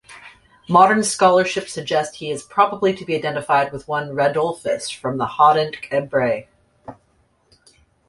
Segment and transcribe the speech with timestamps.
[0.67, 6.49] Modern scholarship suggest he is probably to be identified with one Radulfus from Hodenc-en-Bray.